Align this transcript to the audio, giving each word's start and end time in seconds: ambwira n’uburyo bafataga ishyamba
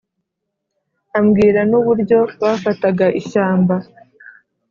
ambwira 1.17 1.59
n’uburyo 1.69 2.19
bafataga 2.41 3.05
ishyamba 3.19 3.75